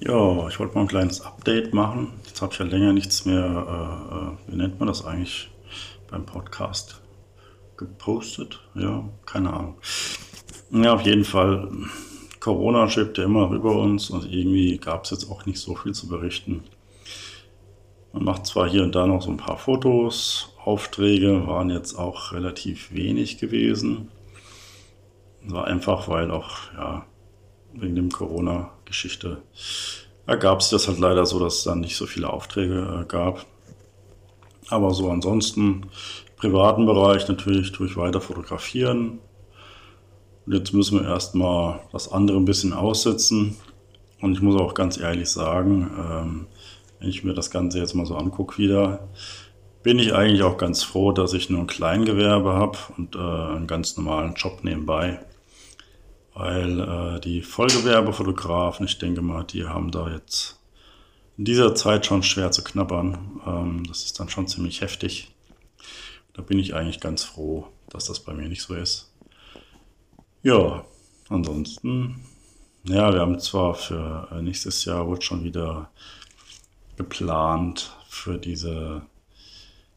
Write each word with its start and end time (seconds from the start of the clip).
Ja, 0.00 0.48
ich 0.48 0.58
wollte 0.58 0.74
mal 0.74 0.82
ein 0.82 0.88
kleines 0.88 1.20
Update 1.20 1.72
machen. 1.72 2.12
Jetzt 2.26 2.42
habe 2.42 2.52
ich 2.52 2.58
ja 2.58 2.64
länger 2.64 2.92
nichts 2.92 3.24
mehr, 3.24 3.44
äh, 3.44 4.14
äh, 4.14 4.52
wie 4.52 4.56
nennt 4.56 4.78
man 4.78 4.88
das 4.88 5.04
eigentlich 5.04 5.50
beim 6.10 6.26
Podcast, 6.26 7.00
gepostet. 7.76 8.60
Ja, 8.74 9.08
keine 9.24 9.52
Ahnung. 9.52 9.76
Ja, 10.70 10.94
auf 10.94 11.02
jeden 11.02 11.24
Fall, 11.24 11.70
Corona 12.40 12.88
schwebt 12.88 13.18
ja 13.18 13.24
immer 13.24 13.50
über 13.52 13.76
uns 13.76 14.10
und 14.10 14.30
irgendwie 14.30 14.78
gab 14.78 15.04
es 15.04 15.10
jetzt 15.10 15.30
auch 15.30 15.46
nicht 15.46 15.58
so 15.58 15.76
viel 15.76 15.92
zu 15.92 16.08
berichten. 16.08 16.64
Man 18.12 18.24
macht 18.24 18.46
zwar 18.46 18.68
hier 18.68 18.82
und 18.82 18.94
da 18.94 19.06
noch 19.06 19.22
so 19.22 19.30
ein 19.30 19.36
paar 19.36 19.58
Fotos, 19.58 20.54
Aufträge 20.64 21.46
waren 21.46 21.70
jetzt 21.70 21.94
auch 21.94 22.32
relativ 22.32 22.92
wenig 22.92 23.38
gewesen. 23.38 24.08
War 25.46 25.66
einfach, 25.66 26.08
weil 26.08 26.30
auch, 26.30 26.72
ja, 26.76 27.06
wegen 27.74 27.96
dem 27.96 28.10
Corona-Geschichte 28.10 29.42
ergab 30.26 30.60
es 30.60 30.70
das 30.70 30.88
halt 30.88 30.98
leider 30.98 31.26
so, 31.26 31.38
dass 31.38 31.58
es 31.58 31.64
dann 31.64 31.80
nicht 31.80 31.96
so 31.96 32.06
viele 32.06 32.30
Aufträge 32.30 33.02
äh, 33.02 33.04
gab. 33.06 33.44
Aber 34.68 34.94
so 34.94 35.10
ansonsten, 35.10 35.86
privaten 36.36 36.86
Bereich 36.86 37.28
natürlich 37.28 37.72
tue 37.72 37.86
ich 37.86 37.96
weiter 37.96 38.20
fotografieren. 38.20 39.18
Und 40.46 40.54
jetzt 40.54 40.72
müssen 40.72 41.00
wir 41.00 41.08
erstmal 41.08 41.80
das 41.92 42.10
andere 42.10 42.38
ein 42.38 42.44
bisschen 42.44 42.72
aussetzen. 42.72 43.56
Und 44.20 44.32
ich 44.32 44.40
muss 44.40 44.60
auch 44.60 44.74
ganz 44.74 44.98
ehrlich 44.98 45.28
sagen, 45.28 45.90
ähm, 45.98 46.46
wenn 46.98 47.08
ich 47.08 47.24
mir 47.24 47.34
das 47.34 47.50
Ganze 47.50 47.78
jetzt 47.78 47.94
mal 47.94 48.06
so 48.06 48.16
angucke 48.16 48.56
wieder, 48.56 49.08
bin 49.82 49.98
ich 49.98 50.14
eigentlich 50.14 50.42
auch 50.42 50.56
ganz 50.56 50.82
froh, 50.82 51.12
dass 51.12 51.34
ich 51.34 51.50
nur 51.50 51.60
ein 51.60 51.66
Kleingewerbe 51.66 52.54
habe 52.54 52.78
und 52.96 53.16
äh, 53.16 53.18
einen 53.18 53.66
ganz 53.66 53.98
normalen 53.98 54.32
Job 54.34 54.60
nebenbei 54.62 55.20
weil 56.34 56.80
äh, 56.80 57.20
die 57.20 57.42
Vollgewerbefotografen, 57.42 58.86
ich 58.86 58.98
denke 58.98 59.22
mal, 59.22 59.44
die 59.44 59.66
haben 59.66 59.90
da 59.92 60.10
jetzt 60.10 60.58
in 61.38 61.44
dieser 61.44 61.74
Zeit 61.74 62.06
schon 62.06 62.22
schwer 62.22 62.50
zu 62.50 62.62
knabbern. 62.62 63.40
Ähm, 63.46 63.84
das 63.86 64.04
ist 64.04 64.18
dann 64.18 64.28
schon 64.28 64.48
ziemlich 64.48 64.80
heftig. 64.80 65.32
Da 66.32 66.42
bin 66.42 66.58
ich 66.58 66.74
eigentlich 66.74 67.00
ganz 67.00 67.22
froh, 67.22 67.68
dass 67.88 68.06
das 68.06 68.20
bei 68.20 68.34
mir 68.34 68.48
nicht 68.48 68.62
so 68.62 68.74
ist. 68.74 69.12
Ja, 70.42 70.84
ansonsten, 71.28 72.20
ja, 72.82 73.12
wir 73.12 73.20
haben 73.20 73.38
zwar 73.38 73.74
für 73.74 74.28
äh, 74.32 74.42
nächstes 74.42 74.84
Jahr 74.84 75.08
wird 75.08 75.22
schon 75.22 75.44
wieder 75.44 75.90
geplant 76.96 77.96
für 78.08 78.38
diese, 78.38 79.02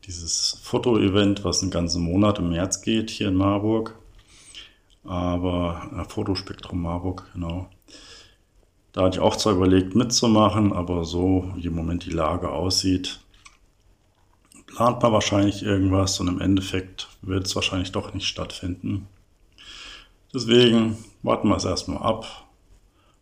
dieses 0.06 0.60
Foto-Event, 0.62 1.44
was 1.44 1.64
einen 1.64 1.72
ganzen 1.72 2.04
Monat 2.04 2.38
im 2.38 2.50
März 2.50 2.82
geht 2.82 3.10
hier 3.10 3.28
in 3.30 3.36
Marburg 3.36 3.96
aber 5.08 5.90
äh, 5.98 6.04
Fotospektrum 6.04 6.82
Marburg, 6.82 7.30
genau. 7.34 7.70
Da 8.92 9.04
hatte 9.04 9.18
ich 9.18 9.24
auch 9.24 9.36
zwar 9.36 9.54
überlegt 9.54 9.96
mitzumachen, 9.96 10.74
aber 10.74 11.06
so 11.06 11.52
wie 11.56 11.68
im 11.68 11.76
Moment 11.76 12.06
die 12.06 12.12
Lage 12.12 12.50
aussieht, 12.50 13.20
plant 14.66 15.02
man 15.02 15.14
wahrscheinlich 15.14 15.64
irgendwas 15.64 16.20
und 16.20 16.28
im 16.28 16.42
Endeffekt 16.42 17.08
wird 17.22 17.46
es 17.48 17.56
wahrscheinlich 17.56 17.92
doch 17.92 18.14
nicht 18.14 18.28
stattfinden. 18.28 19.08
Deswegen 20.34 20.98
warten 21.24 21.48
wir 21.48 21.56
es 21.56 21.66
erstmal 21.66 22.04
ab, 22.04 22.48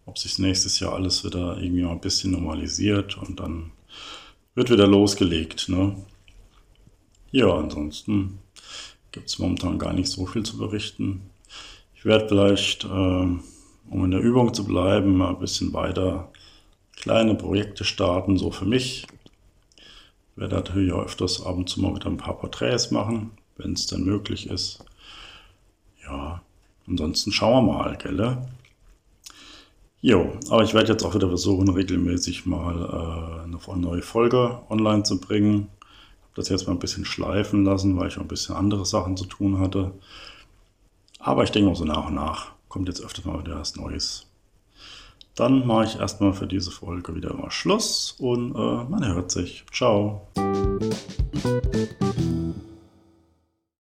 ob 0.06 0.18
sich 0.18 0.40
nächstes 0.40 0.80
Jahr 0.80 0.94
alles 0.94 1.24
wieder 1.24 1.58
irgendwie 1.58 1.84
mal 1.84 1.92
ein 1.92 2.02
bisschen 2.02 2.32
normalisiert 2.32 3.18
und 3.18 3.40
dann 3.40 3.72
wird 4.56 4.70
wieder 4.70 4.88
losgelegt. 4.88 5.70
Ne? 5.70 5.96
Ja, 7.32 7.54
ansonsten 7.54 8.40
gibt 9.12 9.30
es 9.30 9.40
momentan 9.40 9.78
gar 9.78 9.94
nicht 9.94 10.10
so 10.10 10.26
viel 10.26 10.44
zu 10.44 10.58
berichten. 10.58 11.30
Ich 11.96 12.06
werde 12.06 12.28
vielleicht, 12.28 12.86
äh, 12.86 12.88
um 12.88 13.42
in 13.90 14.12
der 14.12 14.20
Übung 14.20 14.54
zu 14.54 14.66
bleiben, 14.66 15.18
mal 15.18 15.30
ein 15.30 15.40
bisschen 15.40 15.74
weiter 15.74 16.32
kleine 16.96 17.36
Projekte 17.36 17.84
starten, 17.84 18.38
so 18.38 18.52
für 18.52 18.66
mich. 18.66 19.08
Ich 19.78 20.38
werde 20.38 20.56
natürlich 20.56 20.92
auch 20.92 21.06
öfters 21.06 21.46
ab 21.46 21.56
und 21.56 21.70
zu 21.70 21.82
mal 21.82 21.96
wieder 21.96 22.08
ein 22.08 22.18
paar 22.18 22.38
Porträts 22.38 22.92
machen, 22.92 23.32
wenn 23.58 23.74
es 23.74 23.88
dann 23.88 24.04
möglich 24.04 24.50
ist. 24.50 24.84
Ja, 26.04 26.42
ansonsten 26.88 27.32
schauen 27.32 27.66
wir 27.66 27.74
mal, 27.74 27.98
gell? 27.98 28.38
Jo, 30.02 30.38
aber 30.50 30.64
ich 30.64 30.76
werde 30.76 30.92
jetzt 30.92 31.04
auch 31.04 31.16
wieder 31.16 31.30
versuchen, 31.30 31.68
regelmäßig 31.70 32.46
mal 32.46 32.76
äh, 32.76 33.44
eine 33.44 33.82
neue 33.82 34.04
Folge 34.04 34.62
online 34.70 35.02
zu 35.02 35.20
bringen. 35.20 35.70
Ich 35.80 36.24
habe 36.24 36.36
das 36.36 36.50
jetzt 36.50 36.68
mal 36.68 36.74
ein 36.74 36.80
bisschen 36.80 37.06
schleifen 37.06 37.66
lassen, 37.66 37.98
weil 37.98 38.10
ich 38.10 38.18
auch 38.18 38.22
ein 38.22 38.28
bisschen 38.28 38.56
andere 38.56 38.86
Sachen 38.86 39.18
zu 39.18 39.26
tun 39.26 39.58
hatte. 39.58 39.94
Aber 41.26 41.44
ich 41.44 41.50
denke 41.52 41.70
mal 41.70 41.76
so 41.76 41.86
nach 41.86 42.06
und 42.06 42.14
nach 42.14 42.52
kommt 42.70 42.88
jetzt 42.88 43.04
öfters 43.04 43.26
mal 43.26 43.40
wieder 43.40 43.60
was 43.60 43.76
Neues. 43.76 44.28
Dann 45.34 45.66
mache 45.66 45.86
ich 45.86 46.00
erstmal 46.00 46.34
für 46.34 46.46
diese 46.46 46.70
Folge 46.70 47.16
wieder 47.16 47.34
mal 47.34 47.50
Schluss 47.50 48.16
und 48.20 48.54
äh, 48.54 48.84
man 48.84 49.04
hört 49.04 49.32
sich. 49.32 49.66
Ciao. 49.74 50.28